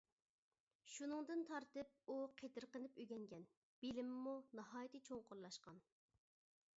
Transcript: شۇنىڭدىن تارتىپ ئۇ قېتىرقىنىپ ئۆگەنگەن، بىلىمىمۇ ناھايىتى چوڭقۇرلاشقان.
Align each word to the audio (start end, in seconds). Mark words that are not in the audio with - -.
شۇنىڭدىن 0.93 1.43
تارتىپ 1.49 2.09
ئۇ 2.13 2.15
قېتىرقىنىپ 2.39 2.97
ئۆگەنگەن، 3.03 3.45
بىلىمىمۇ 3.83 4.33
ناھايىتى 4.61 5.03
چوڭقۇرلاشقان. 5.11 5.83